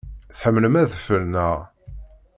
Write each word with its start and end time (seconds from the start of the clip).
Tḥemmlem 0.37 0.75
adfel, 0.83 1.23
naɣ? 1.25 1.57